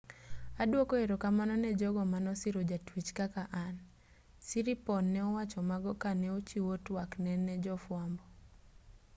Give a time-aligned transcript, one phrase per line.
[0.61, 3.75] aduoko erokamano ne jogo manosiro jatuech kaka an
[4.45, 7.11] siriporn ne owacho mago ka ne ochiwo twak
[7.45, 8.23] ne jofuambo